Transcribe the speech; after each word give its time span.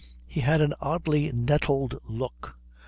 He 0.25 0.39
had 0.39 0.61
an 0.61 0.73
oddly 0.81 1.31
nettled 1.31 1.99
look. 2.09 2.57